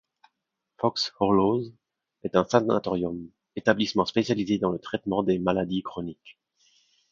[0.79, 1.65] Fox Hollows
[2.23, 6.39] est un sanatorium, établissement spécialisé dans le traitement de maladies chroniques.